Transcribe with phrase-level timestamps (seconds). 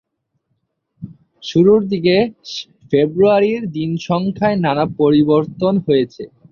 [1.43, 2.15] শুরুর দিকে
[2.89, 6.23] ফেব্রুয়ারির দিনসংখ্যায় নানা পরিবর্তন হয়েছে।